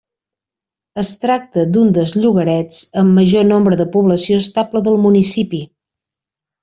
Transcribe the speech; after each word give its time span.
Es 1.01 1.09
tracta 1.25 1.65
d'un 1.75 1.91
dels 1.97 2.13
llogarets 2.23 2.79
amb 3.03 3.19
major 3.19 3.45
nombre 3.53 3.79
de 3.83 3.87
població 3.97 4.41
estable 4.45 4.83
del 4.89 4.99
municipi. 5.05 5.61